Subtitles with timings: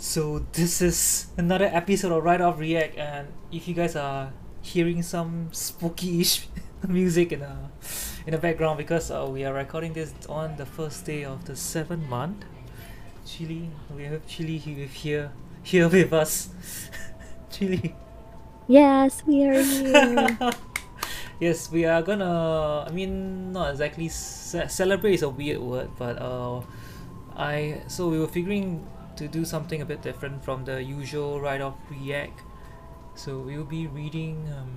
[0.00, 5.02] So this is another episode of Right Off React, and if you guys are hearing
[5.02, 6.48] some spooky-ish
[6.88, 7.52] music in the
[8.24, 11.54] in the background because uh, we are recording this on the first day of the
[11.54, 12.48] seventh month.
[13.26, 15.32] Chili, we have Chili here here
[15.62, 16.48] here with us.
[17.52, 17.94] Chili.
[18.68, 20.50] Yes, we are here.
[21.44, 22.88] yes, we are gonna.
[22.88, 26.64] I mean, not exactly ce- celebrate is a weird word, but uh,
[27.36, 28.88] I so we were figuring
[29.20, 32.42] to do something a bit different from the usual write-off react.
[33.14, 34.72] So we will be reading um,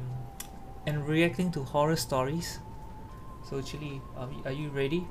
[0.87, 2.59] and reacting to horror stories.
[3.49, 5.07] So Chili, are, we- are you ready?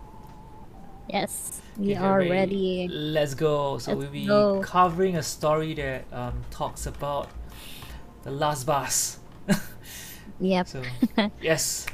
[1.09, 2.89] yes, we are ready.
[2.91, 3.79] Let's go.
[3.79, 4.61] So Let's we'll be go.
[4.63, 7.29] covering a story that um, talks about
[8.23, 9.19] the last bus.
[10.41, 10.67] Yep.
[10.67, 10.83] So
[11.41, 11.87] yes.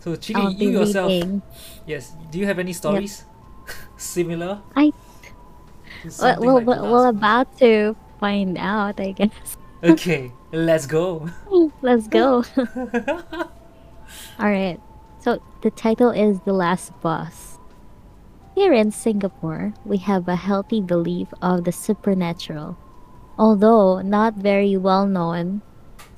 [0.00, 1.42] So Chili, I'll you yourself, reading.
[1.86, 2.12] yes.
[2.30, 3.24] Do you have any stories
[3.96, 4.60] similar?
[4.76, 4.92] I-
[6.20, 9.56] Well, we'll, like we're about to find out, I guess.
[9.84, 11.28] Okay, let's go.
[11.82, 12.42] Let's go.
[14.38, 14.80] All right.
[15.20, 17.58] So the title is The Last Boss.
[18.54, 22.78] Here in Singapore, we have a healthy belief of the supernatural.
[23.38, 25.60] Although not very well known,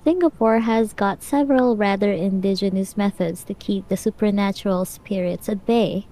[0.04, 6.06] Singapore has got several rather indigenous methods to keep the supernatural spirits at bay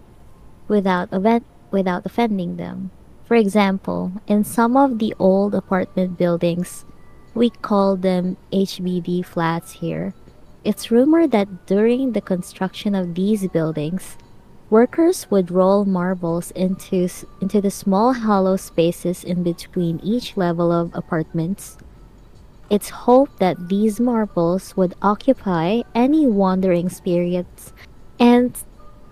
[0.66, 2.90] without event without offending them.
[3.26, 6.84] For example, in some of the old apartment buildings,
[7.34, 10.14] we call them HBD flats here.
[10.62, 14.16] It's rumored that during the construction of these buildings,
[14.70, 17.08] workers would roll marbles into
[17.40, 21.78] into the small hollow spaces in between each level of apartments.
[22.70, 27.72] It's hoped that these marbles would occupy any wandering spirits
[28.18, 28.56] and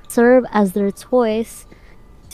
[0.08, 1.66] serve as their toys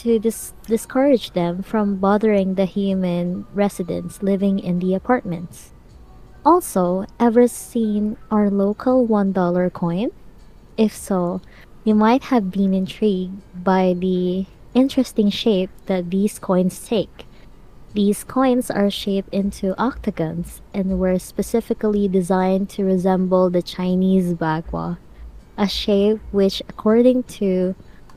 [0.02, 5.72] to dis- discourage them from bothering the human residents living in the apartments.
[6.44, 10.10] Also, ever seen our local $1 coin?
[10.76, 11.42] If so,
[11.84, 17.26] you might have been intrigued by the interesting shape that these coins take.
[17.92, 24.98] These coins are shaped into octagons and were specifically designed to resemble the Chinese bagua,
[25.58, 27.74] a shape which, according to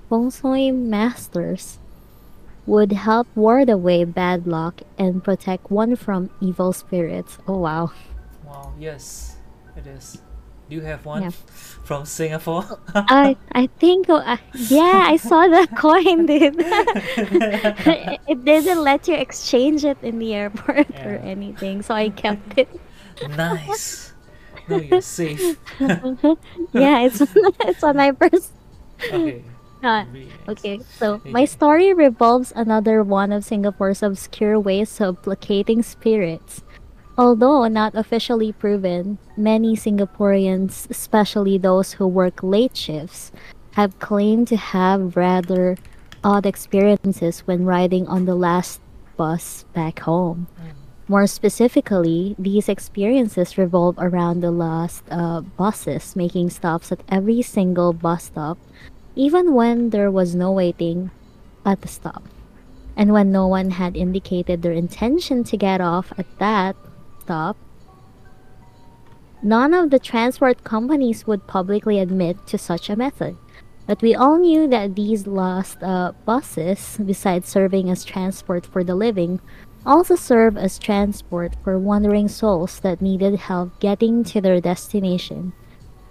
[0.09, 1.79] feng shui masters,
[2.65, 7.37] would help ward away bad luck and protect one from evil spirits.
[7.47, 7.91] Oh wow.
[8.45, 9.37] Wow, yes,
[9.75, 10.21] it is.
[10.69, 11.31] Do you have one Yeah.
[11.83, 12.63] from Singapore?
[12.95, 16.55] I I think uh, yeah, I saw the coin, dude.
[16.59, 22.57] it, it didn't let you exchange it in the airport or anything, so I kept
[22.57, 22.69] it.
[23.37, 24.13] nice.
[24.67, 25.57] No, you're safe.
[26.73, 27.21] yeah, it's
[27.65, 28.51] it's on my purse.
[29.11, 29.43] Okay.
[29.83, 30.05] Uh.
[30.47, 36.63] Okay, so my story revolves another one of Singapore's obscure ways of placating spirits.
[37.17, 43.31] Although not officially proven, many Singaporeans, especially those who work late shifts,
[43.73, 45.77] have claimed to have rather
[46.23, 48.79] odd experiences when riding on the last
[49.17, 50.47] bus back home.
[51.09, 57.91] More specifically, these experiences revolve around the last uh, buses making stops at every single
[57.91, 58.57] bus stop
[59.15, 61.11] even when there was no waiting
[61.65, 62.23] at the stop.
[62.95, 66.75] And when no one had indicated their intention to get off at that
[67.21, 67.57] stop,
[69.41, 73.35] none of the transport companies would publicly admit to such a method.
[73.85, 78.95] But we all knew that these lost uh, buses, besides serving as transport for the
[78.95, 79.41] living,
[79.85, 85.51] also serve as transport for wandering souls that needed help getting to their destination.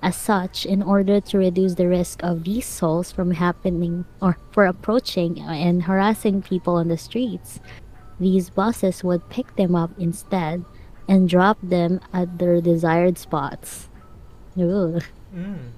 [0.03, 4.67] As such, in order to reduce the risk of these souls from happening or for
[4.67, 7.61] approaching and harassing people on the streets,
[8.19, 10.65] these buses would pick them up instead
[11.09, 13.89] and drop them at their desired spots.
[14.59, 15.03] Ugh.
[15.35, 15.71] Mm.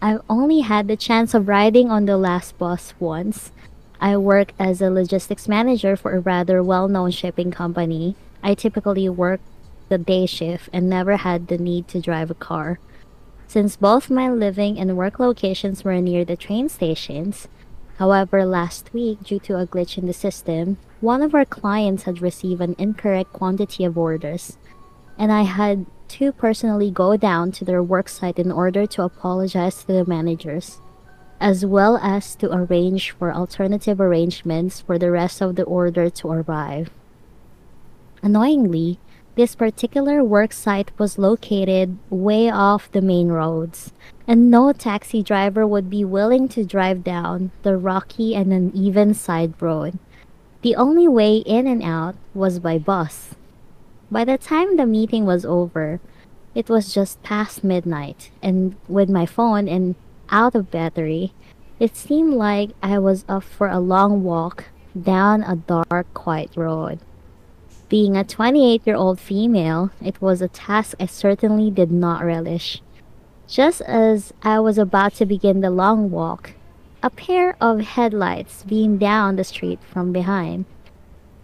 [0.00, 3.52] I've only had the chance of riding on the last bus once.
[4.00, 8.16] I work as a logistics manager for a rather well known shipping company.
[8.42, 9.40] I typically work
[9.88, 12.78] the day shift and never had the need to drive a car.
[13.46, 17.48] Since both my living and work locations were near the train stations,
[17.98, 22.20] however, last week, due to a glitch in the system, one of our clients had
[22.20, 24.58] received an incorrect quantity of orders
[25.18, 29.86] and I had to personally go down to their worksite in order to apologize to
[29.88, 30.78] the managers,
[31.40, 36.28] as well as to arrange for alternative arrangements for the rest of the order to
[36.28, 36.90] arrive.
[38.22, 38.98] Annoyingly,
[39.36, 43.92] this particular worksite was located way off the main roads,
[44.26, 49.52] and no taxi driver would be willing to drive down the rocky and uneven side
[49.60, 49.98] road.
[50.62, 53.34] The only way in and out was by bus.
[54.10, 56.00] By the time the meeting was over,
[56.54, 59.96] it was just past midnight, and with my phone and
[60.30, 61.34] out of battery,
[61.78, 64.64] it seemed like I was up for a long walk
[64.98, 67.00] down a dark, quiet road.
[67.88, 72.82] Being a 28 year old female, it was a task I certainly did not relish.
[73.46, 76.54] Just as I was about to begin the long walk,
[77.00, 80.64] a pair of headlights beamed down the street from behind.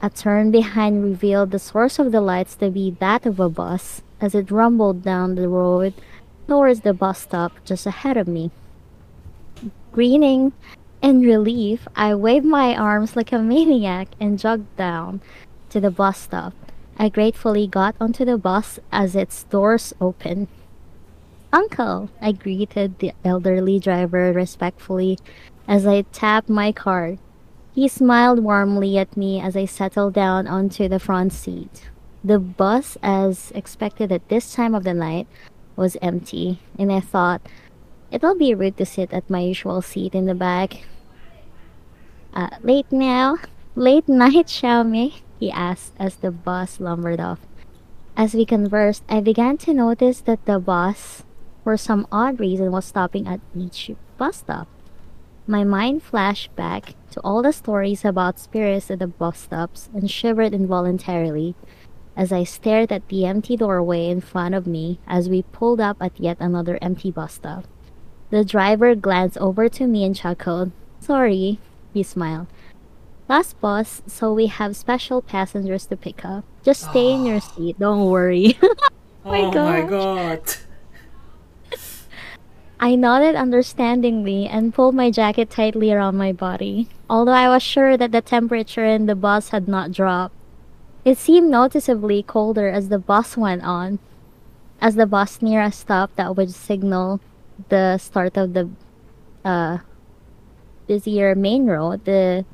[0.02, 4.02] A turn behind revealed the source of the lights to be that of a bus
[4.20, 5.94] as it rumbled down the road
[6.48, 8.50] towards the bus stop just ahead of me.
[9.92, 10.52] Grinning
[11.00, 15.20] in relief, I waved my arms like a maniac and jogged down
[15.72, 16.52] to the bus stop.
[16.98, 20.48] I gratefully got onto the bus as its doors opened.
[21.52, 25.18] Uncle, I greeted the elderly driver respectfully
[25.66, 27.18] as I tapped my card.
[27.74, 31.88] He smiled warmly at me as I settled down onto the front seat.
[32.22, 35.26] The bus, as expected at this time of the night,
[35.74, 37.40] was empty, and I thought
[38.10, 40.84] it'll be rude to sit at my usual seat in the back.
[42.34, 43.38] Uh, late now?
[43.74, 45.22] Late night, Xiaomi?
[45.42, 47.40] He asked as the bus lumbered off.
[48.16, 51.24] As we conversed, I began to notice that the bus,
[51.64, 54.68] for some odd reason, was stopping at each bus stop.
[55.48, 60.08] My mind flashed back to all the stories about spirits at the bus stops and
[60.08, 61.56] shivered involuntarily
[62.16, 65.96] as I stared at the empty doorway in front of me as we pulled up
[65.98, 67.64] at yet another empty bus stop.
[68.30, 70.70] The driver glanced over to me and chuckled.
[71.00, 71.58] Sorry,
[71.92, 72.46] he smiled.
[73.32, 76.44] Last bus, so we have special passengers to pick up.
[76.62, 78.58] Just stay in your seat, don't worry.
[79.24, 80.42] my oh my god.
[82.78, 87.96] I nodded understandingly and pulled my jacket tightly around my body, although I was sure
[87.96, 90.34] that the temperature in the bus had not dropped.
[91.02, 93.98] It seemed noticeably colder as the bus went on.
[94.78, 97.18] As the bus neared a stop that would signal
[97.70, 98.68] the start of the
[99.42, 99.78] uh,
[100.86, 102.44] busier main road, the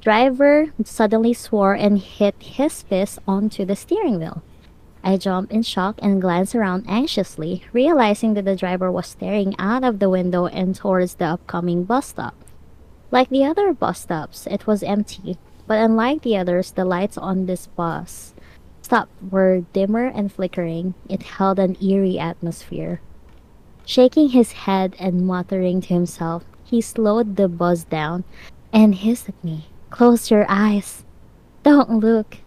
[0.00, 4.42] driver suddenly swore and hit his fist onto the steering wheel.
[5.02, 9.84] I jumped in shock and glanced around anxiously, realizing that the driver was staring out
[9.84, 12.34] of the window and towards the upcoming bus stop.
[13.10, 17.46] Like the other bus stops, it was empty, but unlike the others, the lights on
[17.46, 18.34] this bus
[18.82, 20.94] stop were dimmer and flickering.
[21.08, 23.00] It held an eerie atmosphere.
[23.86, 28.24] Shaking his head and muttering to himself, he slowed the bus down
[28.72, 29.69] and hissed at me.
[29.90, 31.04] Close your eyes.
[31.62, 32.38] Don't look.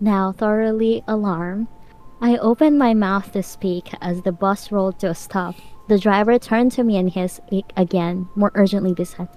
[0.00, 1.68] Now thoroughly alarmed,
[2.20, 5.54] I opened my mouth to speak as the bus rolled to a stop.
[5.88, 7.40] The driver turned to me and hissed
[7.76, 9.28] again, more urgently this time.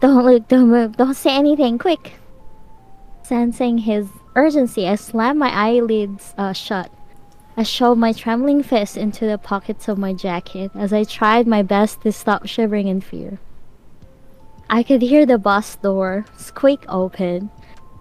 [0.00, 2.14] Don't look, don't move, don't say anything, quick!
[3.22, 6.90] Sensing his urgency, I slammed my eyelids uh, shut.
[7.56, 11.62] I shoved my trembling fist into the pockets of my jacket as I tried my
[11.62, 13.38] best to stop shivering in fear.
[14.72, 17.50] I could hear the bus door squeak open.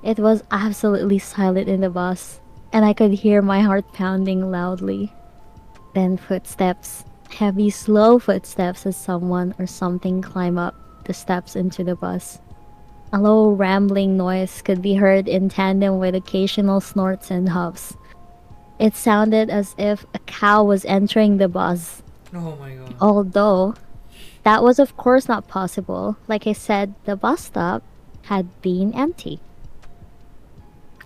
[0.04, 2.40] It was absolutely silent in the bus,
[2.72, 5.12] and I could hear my heart pounding loudly.
[5.96, 10.76] Then footsteps, heavy, slow footsteps as someone or something climb up
[11.06, 12.38] the steps into the bus.
[13.12, 17.98] A low rambling noise could be heard in tandem with occasional snorts and huffs.
[18.78, 22.94] It sounded as if a cow was entering the bus, Oh my god.
[23.02, 23.74] although
[24.44, 26.18] that was of course not possible.
[26.28, 27.84] Like I said, the bus stop
[28.24, 29.40] had been empty.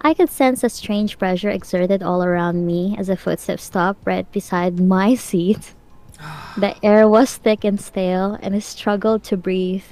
[0.02, 4.30] I could sense a strange pressure exerted all around me as a footstep stopped right
[4.32, 5.74] beside my seat.
[6.58, 9.84] The air was thick and stale, and I struggled to breathe.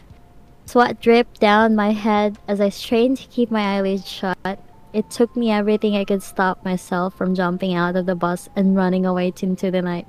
[0.66, 4.60] Sweat dripped down my head as I strained to keep my eyelids shut.
[4.94, 8.76] It took me everything I could stop myself from jumping out of the bus and
[8.76, 10.08] running away into the night.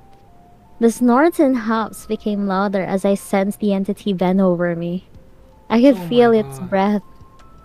[0.82, 5.08] The snorts and huffs became louder as I sensed the entity bend over me.
[5.68, 6.70] I could Oh my feel its God.
[6.70, 7.02] breath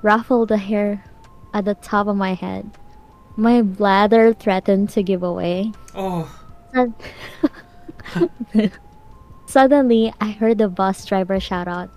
[0.01, 1.03] ruffle the hair
[1.53, 2.69] at the top of my head.
[3.37, 5.71] My bladder threatened to give away.
[5.95, 6.27] Oh.
[6.73, 6.93] Sud-
[9.45, 11.89] Suddenly, I heard the bus driver shout out,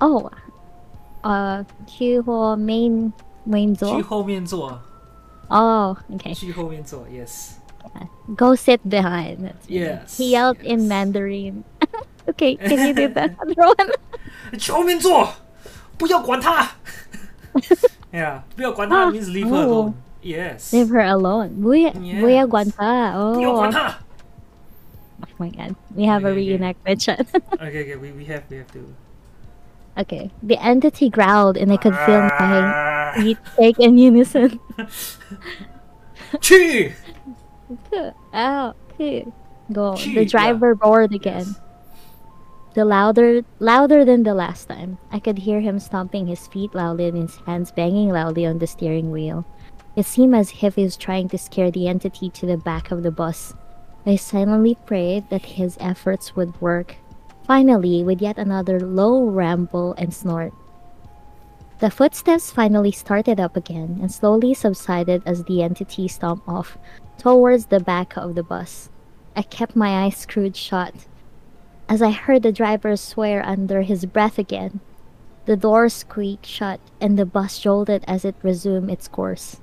[0.00, 0.30] "Oh,
[1.22, 3.12] uh, 去后面
[3.44, 3.96] 面座?
[3.96, 4.80] 去后面坐。
[5.48, 6.34] Oh, okay.
[6.34, 7.06] 去后面坐。
[7.08, 7.56] Yes.
[8.36, 9.80] Go sit behind." That's me.
[9.80, 10.88] Yes, He yelled in yes.
[10.88, 11.64] Mandarin.
[12.28, 13.88] okay, can you do that, Rowan?
[14.58, 15.28] 去后面坐，
[15.96, 16.70] 不要管他。
[18.12, 19.88] yeah，不要管他 Ah, means leave her oh.
[19.88, 19.92] alone.
[20.22, 20.72] Yes.
[20.74, 21.50] Leave her alone.
[21.60, 22.20] Buya, Yes.
[22.22, 23.12] buya guanta.
[23.34, 23.98] 不要 Oh, 管他。
[25.22, 25.74] oh my god.
[25.94, 26.58] We have a Okay, okay.
[26.58, 27.26] reenactment chat.
[27.60, 28.94] okay, okay, we, we have we have to.
[29.98, 30.30] Okay.
[30.42, 34.60] The entity growled and I could feel my feet shake in unison.
[36.40, 36.92] Chee!
[38.33, 38.75] Ow.
[39.71, 39.95] Go.
[39.95, 41.45] The driver roared again.
[41.47, 41.59] Yes.
[42.73, 44.97] The louder louder than the last time.
[45.11, 48.67] I could hear him stomping his feet loudly and his hands banging loudly on the
[48.67, 49.45] steering wheel.
[49.95, 53.03] It seemed as if he was trying to scare the entity to the back of
[53.03, 53.53] the bus.
[54.05, 56.97] I silently prayed that his efforts would work.
[57.45, 60.51] Finally, with yet another low ramble and snort.
[61.79, 66.77] The footsteps finally started up again and slowly subsided as the entity stomped off
[67.17, 68.89] towards the back of the bus.
[69.35, 70.93] I kept my eyes screwed shut
[71.89, 74.79] as I heard the driver swear under his breath again.
[75.45, 79.59] The door squeaked shut and the bus jolted as it resumed its course.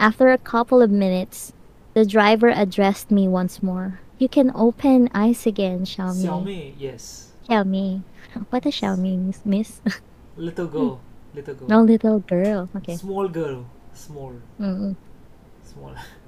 [0.00, 1.52] After a couple of minutes,
[1.94, 4.00] the driver addressed me once more.
[4.18, 6.26] You can open eyes again, Xiaomi.
[6.26, 7.32] Xiaomi, yes.
[7.48, 8.02] Xiaomi.
[8.50, 9.80] What does Xiaomi miss- miss?
[10.36, 10.72] Little hmm.
[10.72, 11.00] girl.
[11.34, 11.68] Little girl.
[11.68, 12.68] no little girl.
[12.76, 12.96] Okay.
[12.96, 13.66] Small girl.
[13.94, 14.34] Small.
[14.60, 14.96] Mm-mm.
[15.64, 15.94] Small.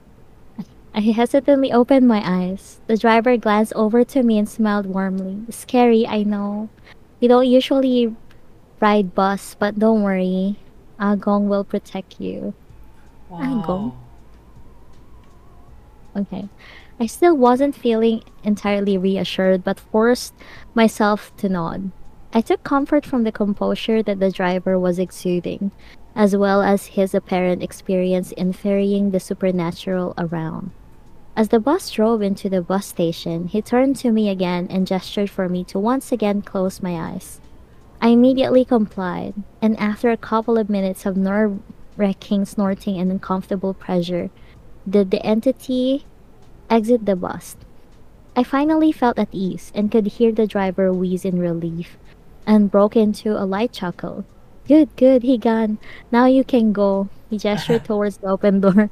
[0.96, 2.80] I hesitantly opened my eyes.
[2.86, 5.42] The driver glanced over to me and smiled warmly.
[5.50, 6.68] Scary, I know.
[7.20, 8.14] We don't usually
[8.78, 10.56] ride bus, but don't worry.
[11.00, 12.54] Ah Agong will protect you.
[13.28, 13.98] Ah Agong.
[16.14, 16.48] Okay.
[17.00, 20.32] I still wasn't feeling entirely reassured, but forced
[20.74, 21.90] myself to nod.
[22.32, 25.72] I took comfort from the composure that the driver was exuding,
[26.14, 30.70] as well as his apparent experience in ferrying the supernatural around.
[31.36, 35.28] As the bus drove into the bus station, he turned to me again and gestured
[35.28, 37.40] for me to once again close my eyes.
[38.00, 41.58] I immediately complied, and after a couple of minutes of nerve
[41.96, 44.30] wracking snorting and uncomfortable pressure,
[44.88, 46.06] did the entity
[46.70, 47.56] exit the bus.
[48.36, 51.96] I finally felt at ease and could hear the driver wheeze in relief
[52.46, 54.24] and broke into a light chuckle.
[54.68, 55.78] Good, good, he gone.
[56.12, 57.08] Now you can go.
[57.28, 58.90] He gestured towards the open door.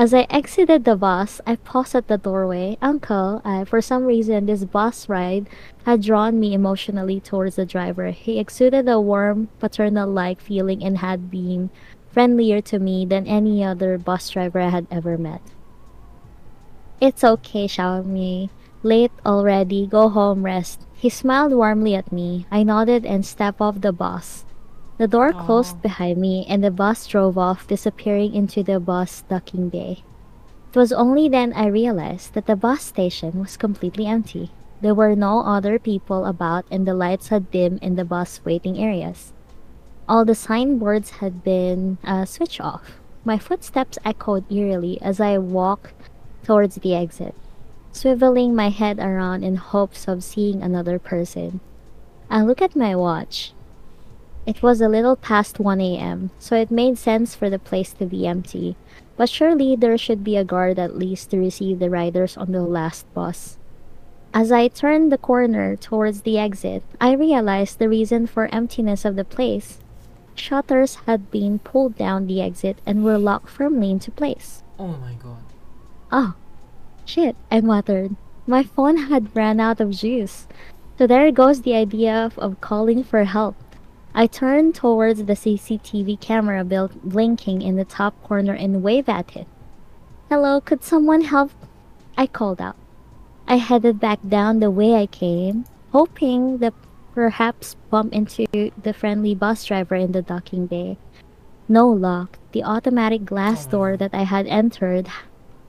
[0.00, 2.78] As I exited the bus, I paused at the doorway.
[2.80, 5.46] Uncle, for some reason, this bus ride
[5.84, 8.08] had drawn me emotionally towards the driver.
[8.08, 11.68] He exuded a warm, paternal like feeling and had been
[12.08, 15.42] friendlier to me than any other bus driver I had ever met.
[16.98, 18.48] It's okay, Xiaomi.
[18.82, 19.86] Late already.
[19.86, 20.86] Go home, rest.
[20.94, 22.46] He smiled warmly at me.
[22.50, 24.46] I nodded and stepped off the bus.
[25.00, 25.46] The door Aw.
[25.46, 30.04] closed behind me and the bus drove off, disappearing into the bus docking bay.
[30.68, 34.50] It was only then I realized that the bus station was completely empty.
[34.82, 38.76] There were no other people about and the lights had dimmed in the bus waiting
[38.76, 39.32] areas.
[40.06, 43.00] All the signboards had been uh, switched off.
[43.24, 46.10] My footsteps echoed eerily as I walked
[46.44, 47.34] towards the exit,
[47.94, 51.60] swiveling my head around in hopes of seeing another person.
[52.28, 53.54] I look at my watch.
[54.46, 58.06] It was a little past 1 a.m., so it made sense for the place to
[58.06, 58.74] be empty,
[59.16, 62.62] but surely there should be a guard at least to receive the riders on the
[62.62, 63.58] last bus.
[64.32, 69.16] As I turned the corner towards the exit, I realized the reason for emptiness of
[69.16, 69.80] the place.
[70.34, 74.62] Shutters had been pulled down the exit and were locked firmly into place.
[74.78, 75.44] Oh my god.
[76.10, 76.34] Oh,
[77.04, 78.16] shit, I muttered.
[78.46, 80.48] My phone had ran out of juice.
[80.96, 83.56] So there goes the idea of, of calling for help.
[84.12, 89.46] I turned towards the CCTV camera blinking in the top corner and waved at it.
[90.28, 91.52] Hello, could someone help?
[92.18, 92.76] I called out.
[93.46, 96.74] I headed back down the way I came, hoping that
[97.14, 98.46] perhaps bump into
[98.82, 100.98] the friendly bus driver in the docking bay.
[101.68, 102.38] No luck.
[102.52, 105.06] The automatic glass door that I had entered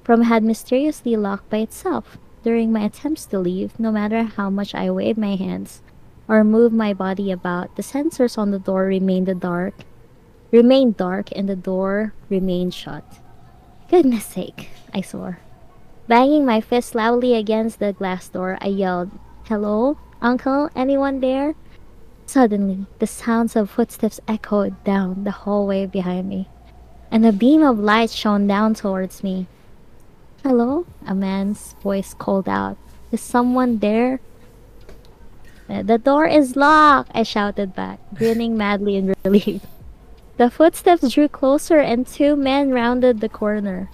[0.03, 4.73] from had mysteriously locked by itself during my attempts to leave, no matter how much
[4.73, 5.83] I waved my hands
[6.31, 9.73] or move my body about, the sensors on the door remained dark
[10.49, 13.03] remained dark and the door remained shut.
[13.89, 15.39] Goodness sake, I swore.
[16.07, 19.11] Banging my fist loudly against the glass door, I yelled,
[19.45, 19.97] Hello?
[20.21, 20.69] Uncle?
[20.73, 21.55] Anyone there?
[22.25, 26.47] Suddenly, the sounds of footsteps echoed down the hallway behind me,
[27.11, 29.47] and a beam of light shone down towards me.
[30.43, 30.85] Hello?
[31.05, 32.77] A man's voice called out.
[33.11, 34.21] Is someone there?
[35.71, 39.63] "Uh, The door is locked, I shouted back, grinning madly in relief.
[40.35, 43.89] The footsteps drew closer and two men rounded the corner.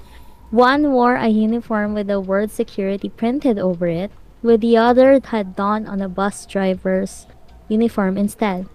[0.49, 4.09] One wore a uniform with the word security printed over it,
[4.41, 7.27] with the other had donned on a bus driver's
[7.67, 8.65] uniform instead.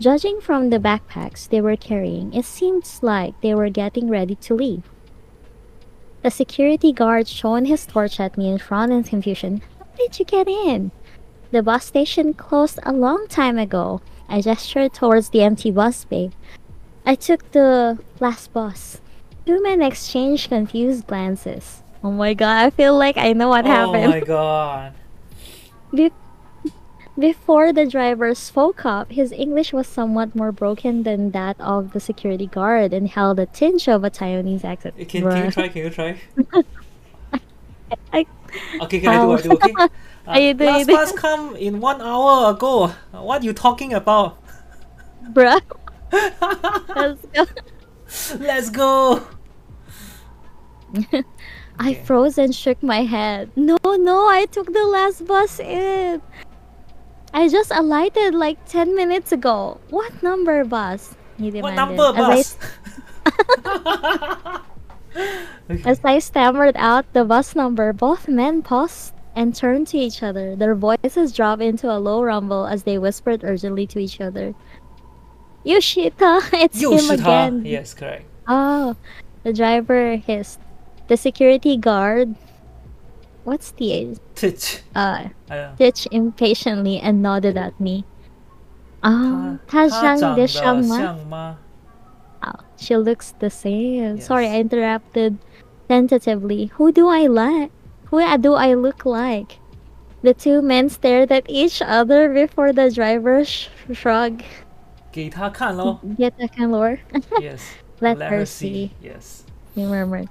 [0.00, 4.54] Judging from the backpacks they were carrying, it seems like they were getting ready to
[4.54, 4.82] leave.
[6.22, 9.62] The security guard shone his torch at me in front and confusion.
[9.78, 10.90] How did you get in?
[11.50, 14.00] The bus station closed a long time ago.
[14.28, 16.30] I gestured towards the empty bus bay.
[17.04, 19.00] I took the last bus.
[19.46, 21.82] Two men exchanged confused glances.
[22.04, 24.04] Oh my god, I feel like I know what oh happened.
[24.04, 24.92] Oh my god.
[25.92, 26.12] Be-
[27.18, 32.00] before the driver spoke up, his English was somewhat more broken than that of the
[32.00, 34.96] security guard and held a tinge of a Taiwanese accent.
[34.96, 35.68] Can, can you try?
[35.68, 36.20] Can you try?
[38.12, 38.26] I-
[38.82, 39.32] Okay, can I do?
[39.32, 39.52] I do.
[39.52, 39.74] Okay.
[40.28, 42.88] Uh, you do, last bus come in one hour ago.
[43.12, 44.38] What you talking about?
[45.32, 45.60] Bruh.
[46.12, 47.46] Let's go.
[48.38, 49.26] Let's go.
[51.80, 52.02] I Okay.
[52.04, 53.50] froze and shook my head.
[53.56, 56.20] No, no, I took the last bus in.
[57.32, 59.80] I just alighted like 10 minutes ago.
[59.88, 61.14] What number bus?
[61.38, 62.58] He What number As bus?
[63.56, 64.60] I,
[65.16, 65.82] okay.
[65.88, 70.55] as I stammered out the bus number, both men paused and turned to each other.
[70.55, 74.53] Their voices dropped into a low rumble as they whispered urgently to each other.
[75.65, 77.65] Yoshita, it's You him should again.
[77.65, 78.25] Yes, correct.
[78.47, 78.95] Oh,
[79.43, 80.59] the driver hissed.
[81.07, 82.35] The security guard.
[83.43, 84.17] What's the age?
[84.33, 84.81] Titch.
[84.95, 85.71] Uh, I don't know.
[85.75, 88.05] stitched impatiently and nodded at me.
[89.03, 90.97] Um, 他他长得长得像吗？
[90.97, 91.57] 像吗？
[92.41, 94.19] Oh, she looks the same.
[94.19, 94.53] Sorry, Yes.
[94.53, 95.37] I interrupted
[95.87, 96.71] tentatively.
[96.77, 97.71] Who do I like?
[98.11, 99.59] Who do I look like?
[100.21, 104.43] The two men stared at each other before the driver sh- shrugged.
[105.11, 105.99] 给他看咯。
[106.17, 106.99] Get the lord.
[107.39, 107.61] Yes.
[108.01, 108.91] Let, her see.
[109.01, 109.43] Yes.
[109.75, 110.27] He murmured.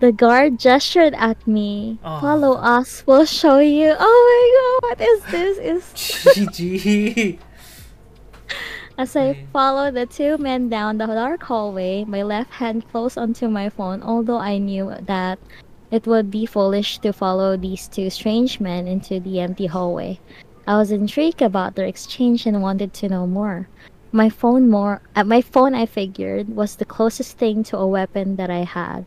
[0.00, 1.98] The guard gestured at me.
[2.04, 2.20] Oh.
[2.20, 3.94] Follow us, we'll show you.
[3.98, 5.58] Oh my god, what is this?
[5.58, 5.82] Is
[6.36, 7.38] GG.
[8.96, 9.46] As I Mm.
[9.52, 14.02] followed the two men down the dark hallway, my left hand closed onto my phone,
[14.02, 15.38] although I knew that
[15.93, 20.19] it would be foolish to follow these two strange men into the empty hallway.
[20.65, 23.69] I was intrigued about their exchange and wanted to know more.
[24.11, 28.37] My phone more uh, my phone I figured was the closest thing to a weapon
[28.37, 29.05] that I had.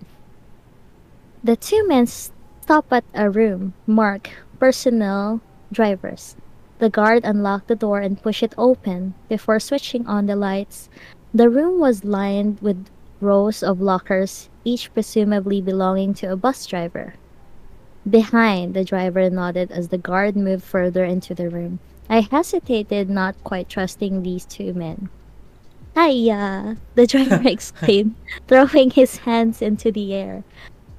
[1.42, 4.30] The two men stopped at a room marked
[4.60, 5.40] personnel
[5.72, 6.36] drivers.
[6.78, 10.88] The guard unlocked the door and pushed it open before switching on the lights.
[11.34, 12.86] The room was lined with
[13.20, 17.14] rows of lockers, each presumably belonging to a bus driver.
[18.08, 21.80] Behind, the driver nodded as the guard moved further into the room.
[22.08, 25.08] I hesitated, not quite trusting these two men.
[25.96, 26.76] Hiya!
[26.94, 28.14] The driver exclaimed,
[28.46, 30.44] throwing his hands into the air.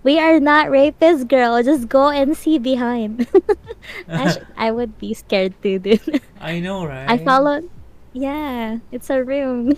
[0.03, 1.61] We are not rapists, girl.
[1.63, 3.27] Just go and see behind.
[4.09, 6.21] Actually, I would be scared too, dude.
[6.39, 7.09] I know, right?
[7.09, 7.69] I followed.
[8.13, 9.77] Yeah, it's a room.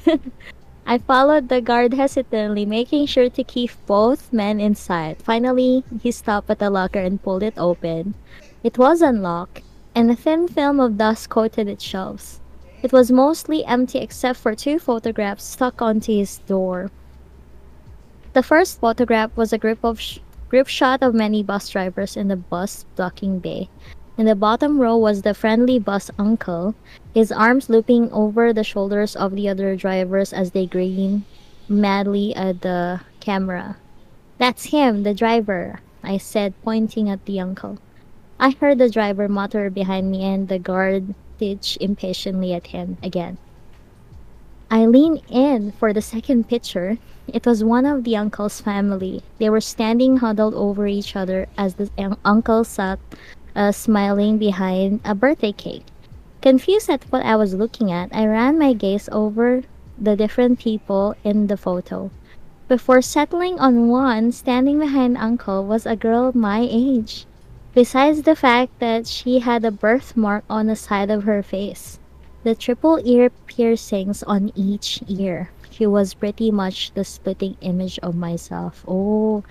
[0.90, 5.22] I followed the guard hesitantly, making sure to keep both men inside.
[5.22, 8.16] Finally, he stopped at the locker and pulled it open.
[8.64, 9.62] It was unlocked,
[9.94, 12.42] and a thin film of dust coated its shelves.
[12.82, 16.90] It was mostly empty except for two photographs stuck onto his door.
[18.34, 20.18] The first photograph was a group of sh-
[20.50, 23.70] group shot of many bus drivers in the bus docking bay.
[24.20, 26.76] In the bottom row was the friendly bus uncle,
[27.14, 31.24] his arms looping over the shoulders of the other drivers as they grinned
[31.70, 33.78] madly at the camera.
[34.38, 37.80] That's him, the driver, I said, pointing at the uncle.
[38.38, 43.38] I heard the driver mutter behind me and the guard stitch impatiently at him again.
[44.70, 46.98] I leaned in for the second picture.
[47.30, 49.24] It was one of the uncle's family.
[49.38, 53.00] They were standing huddled over each other as the un- uncle sat
[53.60, 55.86] uh, smiling behind a birthday cake.
[56.42, 59.64] Confused at what I was looking at, I ran my gaze over
[60.00, 62.10] the different people in the photo.
[62.70, 67.26] Before settling on one, standing behind Uncle was a girl my age.
[67.74, 72.00] Besides the fact that she had a birthmark on the side of her face,
[72.44, 75.52] the triple ear piercings on each ear.
[75.70, 78.86] She was pretty much the splitting image of myself.
[78.88, 79.44] Oh,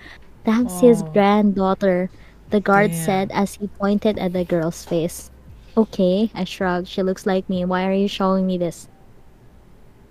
[0.45, 1.11] that's his Oh.
[1.13, 2.11] granddaughter,
[2.51, 3.05] the guard Damn.
[3.05, 5.31] said as he pointed at the girl's face.
[5.77, 6.89] Okay, I shrugged.
[6.89, 7.65] She looks like me.
[7.65, 8.89] Why are you showing me this?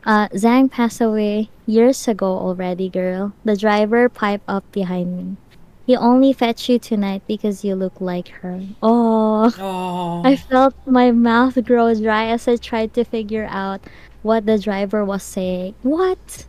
[0.05, 3.33] Uh, Zhang passed away years ago already, girl.
[3.43, 5.37] The driver piped up behind me.
[5.85, 8.61] He only fetched you tonight because you look like her.
[8.81, 10.21] Oh, Oh.
[10.25, 13.81] I felt my mouth grow dry as I tried to figure out
[14.21, 15.75] what the driver was saying.
[15.83, 16.45] What?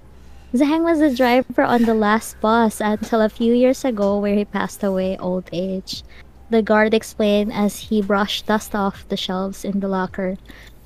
[0.54, 4.46] Zhang was the driver on the last bus until a few years ago where he
[4.46, 6.02] passed away old age.
[6.48, 10.38] The guard explained as he brushed dust off the shelves in the locker.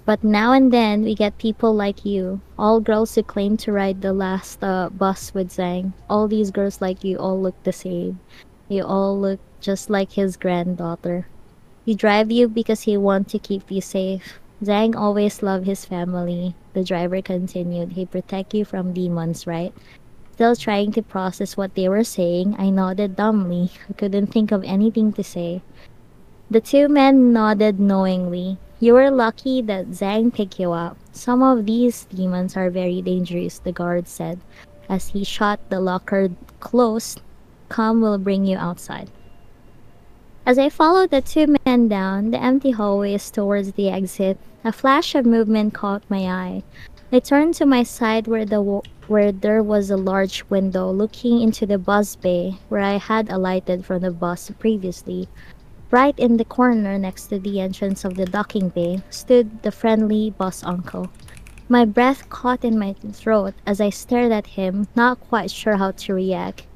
[0.04, 4.02] But now and then we get people like you, all girls who claim to ride
[4.02, 5.92] the last uh, bus with Zhang.
[6.10, 8.18] All these girls like you all look the same.
[8.68, 11.28] You all look just like his granddaughter.
[11.86, 14.41] He drive you because he want to keep you safe.
[14.62, 16.54] Zhang always loved his family.
[16.72, 17.92] The driver continued.
[17.92, 19.74] He protect you from demons, right?
[20.34, 23.70] Still trying to process what they were saying, I nodded dumbly.
[23.90, 25.62] I couldn't think of anything to say.
[26.48, 28.58] The two men nodded knowingly.
[28.78, 30.96] You were lucky that Zhang picked you up.
[31.12, 34.38] Some of these demons are very dangerous, the guard said,
[34.88, 37.20] as he shot the locker closed.
[37.68, 39.10] Come will bring you outside.
[40.44, 45.14] As I followed the two men down the empty hallways towards the exit, a flash
[45.14, 46.64] of movement caught my eye.
[47.12, 48.60] I turned to my side where the
[49.06, 53.84] where there was a large window looking into the bus bay where I had alighted
[53.84, 55.28] from the bus previously.
[55.92, 60.30] Right in the corner next to the entrance of the docking bay stood the friendly
[60.30, 61.06] bus uncle.
[61.68, 65.92] My breath caught in my throat as I stared at him, not quite sure how
[65.92, 66.66] to react.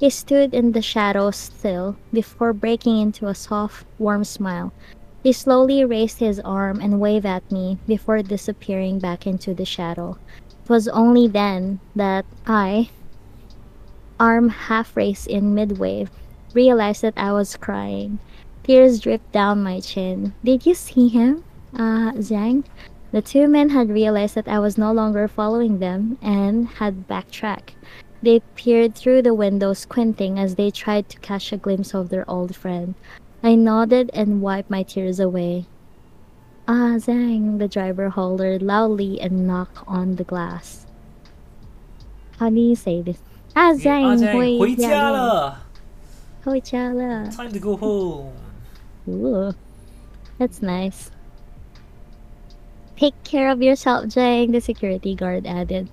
[0.00, 4.72] He stood in the shadows still before breaking into a soft, warm smile.
[5.22, 10.16] He slowly raised his arm and waved at me before disappearing back into the shadow.
[10.64, 12.88] It was only then that I,
[14.18, 16.08] arm half raised in midway,
[16.54, 18.20] realized that I was crying.
[18.62, 20.32] Tears dripped down my chin.
[20.42, 21.44] Did you see him?
[21.74, 22.64] Uh, Zhang?
[23.12, 27.74] The two men had realized that I was no longer following them and had backtracked.
[28.22, 32.28] They peered through the window, squinting as they tried to catch a glimpse of their
[32.28, 32.94] old friend.
[33.42, 35.64] I nodded and wiped my tears away.
[36.68, 40.86] Ah, Zhang, the driver hollered loudly and knocked on the glass.
[42.38, 43.18] How do you say this?
[43.56, 45.62] Ah, Zhang, yeah, ah,
[47.30, 48.32] Time to go home.
[49.08, 49.54] Ooh,
[50.38, 51.10] that's nice.
[52.96, 55.88] Take care of yourself, Zhang, the security guard added.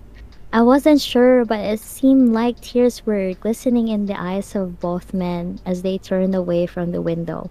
[0.54, 5.14] I wasn't sure, but it seemed like tears were glistening in the eyes of both
[5.14, 7.50] men as they turned away from the window.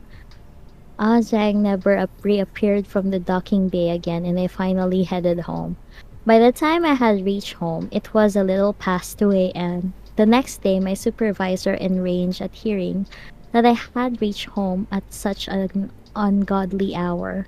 [0.99, 5.77] Ah Zhang never reappeared from the docking bay again, and I finally headed home.
[6.25, 9.93] By the time I had reached home, it was a little past 2 a.m.
[10.17, 13.07] The next day, my supervisor enraged at hearing
[13.53, 17.47] that I had reached home at such an ungodly hour.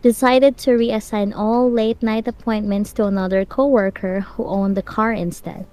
[0.00, 5.66] Decided to reassign all late night appointments to another coworker who owned the car instead.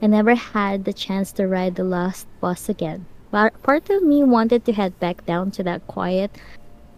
[0.00, 3.06] I never had the chance to ride the last bus again.
[3.32, 6.30] But part of me wanted to head back down to that quiet,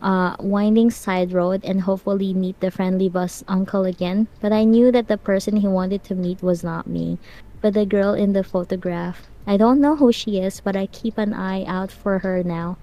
[0.02, 4.28] uh, winding side road and hopefully meet the friendly bus uncle again.
[4.42, 7.16] But I knew that the person he wanted to meet was not me,
[7.62, 9.26] but the girl in the photograph.
[9.46, 12.76] I don't know who she is, but I keep an eye out for her now.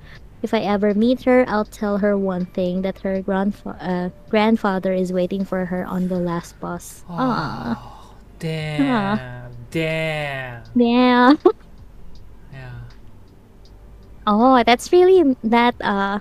[0.46, 4.94] If I ever meet her, I'll tell her one thing that her grandfa- uh, grandfather
[4.94, 7.02] is waiting for her on the last bus.
[7.10, 7.74] Aww.
[7.74, 10.62] Oh, damn, damn.
[10.76, 11.34] Yeah.
[12.54, 12.70] Yeah.
[14.28, 16.20] Oh, that's really that uh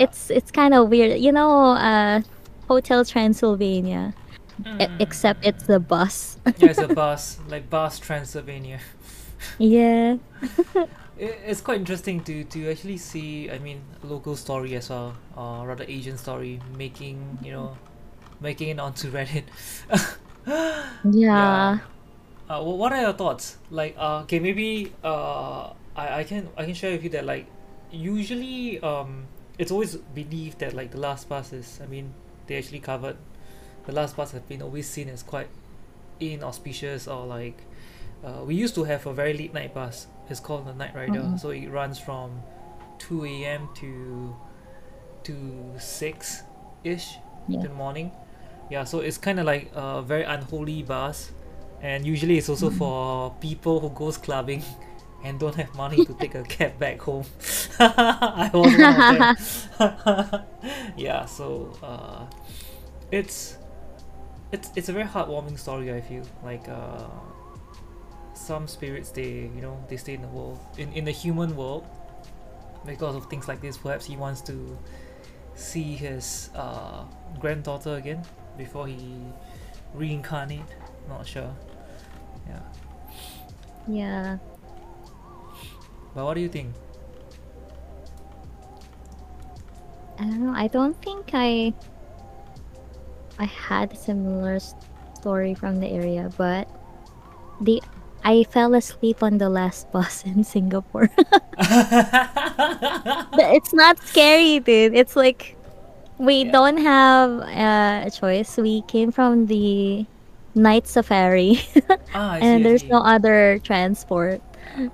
[0.00, 1.20] it's it's kind of weird.
[1.20, 2.22] You know, uh
[2.68, 4.14] Hotel Transylvania.
[4.80, 6.38] E- except it's the bus.
[6.56, 8.80] yeah, it's a bus, like bus Transylvania.
[9.60, 10.16] yeah.
[11.18, 13.50] It, it's quite interesting to to actually see.
[13.50, 17.76] I mean, local story as well, or rather Asian story, making you know,
[18.40, 19.44] making it onto Reddit.
[21.04, 21.78] Yeah.
[22.48, 23.56] Uh, what are your thoughts?
[23.70, 27.46] Like, uh, okay, maybe uh, I, I can I can share with you that like,
[27.90, 29.24] usually um,
[29.58, 31.80] it's always believed that like the last is.
[31.82, 32.12] I mean,
[32.46, 33.16] they actually covered.
[33.86, 35.48] The last bus have been always seen as quite
[36.20, 37.58] inauspicious or like.
[38.24, 40.06] Uh, we used to have a very late night bus.
[40.30, 41.20] It's called the Night Rider.
[41.20, 41.38] Mhm.
[41.38, 42.42] So it runs from
[42.98, 43.68] two a.m.
[43.76, 44.34] to
[45.24, 45.34] to
[45.78, 46.42] six
[46.84, 47.56] ish Yeah.
[47.56, 48.12] in the morning.
[48.70, 51.32] Yeah, so it's kind of like a very unholy bus,
[51.82, 52.78] and usually it's also Mhm.
[52.78, 54.62] for people who goes clubbing
[55.24, 57.24] and don't have money to take a cab back home.
[57.78, 60.42] I was one of them.
[60.96, 62.24] yeah, so uh,
[63.10, 63.58] it's
[64.52, 65.92] it's it's a very heartwarming story.
[65.92, 67.04] I feel like uh,
[68.34, 71.86] some spirits they you know they stay in the world in in the human world
[72.84, 73.78] because of things like this.
[73.78, 74.76] Perhaps he wants to
[75.54, 77.04] see his uh,
[77.38, 78.22] granddaughter again
[78.58, 79.16] before he
[79.94, 80.60] reincarnate.
[81.08, 81.54] Not sure.
[82.48, 82.60] Yeah.
[83.86, 84.38] Yeah.
[86.14, 86.74] But what do you think?
[90.18, 90.52] I don't know.
[90.54, 91.72] I don't think I
[93.38, 94.60] I had a similar
[95.18, 96.68] story from the area, but
[97.60, 97.82] the
[98.24, 101.10] I fell asleep on the last bus in Singapore.
[103.32, 104.94] But it's not scary, dude.
[104.94, 105.56] It's like
[106.18, 106.52] we Yeah.
[106.52, 108.56] don't have uh, a choice.
[108.56, 110.06] We came from the
[110.54, 111.60] night safari,
[112.14, 114.42] ah, I see, and there's no other transport.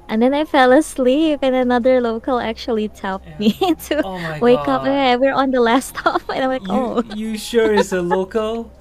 [0.08, 3.38] And then I fell asleep, and another local actually tapped Yeah.
[3.38, 3.52] me
[3.88, 4.82] to Oh wake up.
[4.82, 4.86] god.
[4.86, 8.02] "Eh, we're on the last stop, and I'm like, You, oh, you sure it's a
[8.02, 8.72] local?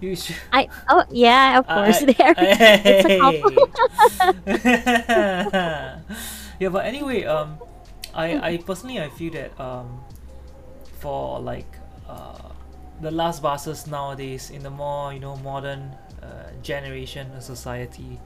[0.00, 0.16] You?
[0.52, 2.34] I oh yeah, of course I- there.
[2.84, 3.50] it's a couple.
[4.46, 6.00] yeah,
[6.70, 7.58] but anyway, um,
[8.14, 10.00] I I personally I feel that um,
[11.00, 11.76] for like
[12.08, 12.52] uh,
[13.00, 18.20] the last buses nowadays in the more you know modern uh, generation of society,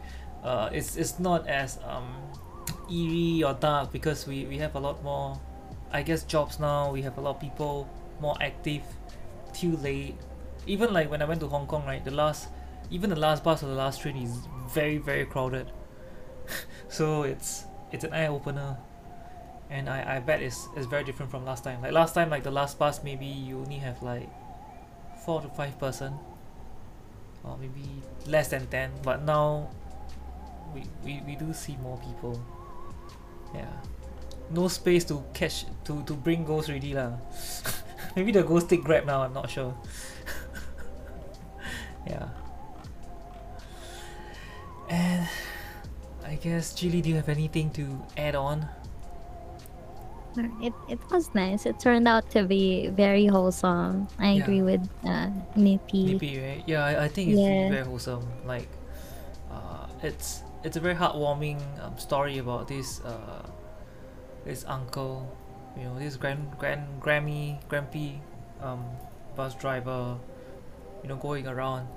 [0.45, 2.15] uh, it's it's not as um
[2.91, 5.39] eerie or dark because we we have a lot more,
[5.93, 6.93] I guess jobs now.
[6.93, 7.89] We have a lot of people
[8.21, 8.83] more active
[9.53, 10.17] too late.
[10.67, 12.49] Even like when I went to Hong Kong, right, the last
[12.91, 15.71] even the last bus or the last train is very very crowded.
[16.89, 18.77] So it's it's an eye opener
[19.73, 21.81] and I, I bet it's, it's very different from last time.
[21.81, 24.29] Like last time like the last bus maybe you only have like
[25.25, 26.19] four to five person.
[27.43, 27.89] Or maybe
[28.27, 29.71] less than 10 but now
[30.75, 32.41] we, we, we do see more people.
[33.55, 33.73] Yeah.
[34.51, 37.13] No space to catch to, to bring ghosts already lah.
[38.17, 39.75] Maybe the ghost take grab now I'm not sure
[42.13, 42.29] yeah
[44.89, 45.27] and
[46.27, 48.69] I guess Julie, do you have anything to add on?
[50.63, 51.67] It it was nice.
[51.67, 54.09] It turned out to be very wholesome.
[54.19, 54.43] I Yeah.
[54.43, 56.17] agree with uh, Nippy.
[56.17, 56.63] Maybe right?
[56.67, 57.69] Yeah, I, I think it's Yeah.
[57.69, 58.25] very wholesome.
[58.47, 58.69] Like,
[59.53, 63.45] uh, it's it's a very heartwarming um, story about this uh,
[64.45, 65.29] this uncle,
[65.77, 68.17] you know, this grand grand Grammy Grampy
[68.63, 68.85] um,
[69.37, 70.17] bus driver,
[71.03, 71.89] you know, going around,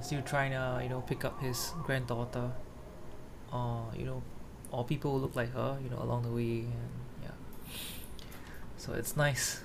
[0.00, 2.50] still trying to you know pick up his granddaughter,
[3.52, 4.22] or you know,
[4.70, 6.90] or people who look like her, you know, along the way, and
[7.22, 7.30] yeah.
[8.76, 9.60] So it's nice.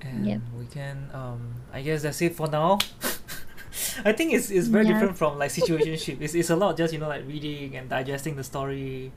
[0.00, 0.40] And Yep.
[0.58, 2.78] we can um I guess that's it for now.
[4.04, 4.92] I think it's it's very Yeah.
[4.94, 6.20] different from like situationship.
[6.20, 9.10] It's it's a lot just, you know, like reading and digesting the story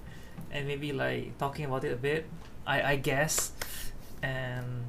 [0.52, 2.26] and maybe like talking about it a bit.
[2.66, 3.52] I, I guess.
[4.24, 4.86] And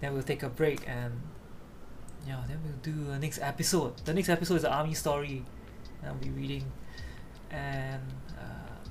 [0.00, 1.12] then we'll take a break and
[2.26, 3.98] yeah, then we'll do the next episode.
[4.04, 5.44] The next episode is the army story.
[6.04, 6.64] I'll be reading.
[7.50, 8.02] And
[8.38, 8.88] uh,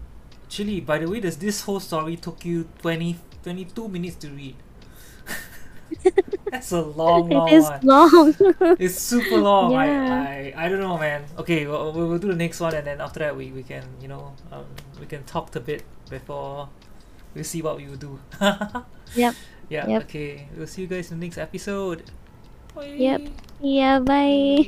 [0.49, 4.55] Chili, by the way, does this whole story took you 20, 22 minutes to read?
[6.51, 7.79] That's a long, long It is one.
[7.83, 8.35] long.
[8.79, 9.71] It's super long.
[9.71, 10.25] Yeah.
[10.27, 11.25] I, I I don't know, man.
[11.37, 14.07] Okay, we'll, we'll do the next one, and then after that, we, we can you
[14.07, 14.65] know um
[14.99, 16.69] we can talk a bit before
[17.33, 18.19] we'll see what we will do.
[19.15, 19.35] Yep.
[19.69, 19.87] Yeah.
[19.87, 20.01] Yep.
[20.03, 20.47] Okay.
[20.57, 22.09] We'll see you guys in the next episode.
[22.97, 23.23] Yep.
[23.59, 23.99] yeah.
[23.99, 24.65] Bye.